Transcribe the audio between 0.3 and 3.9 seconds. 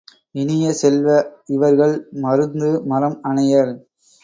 இனிய செல்வ, இவர்கள் மருந்து மரம் அனையர்.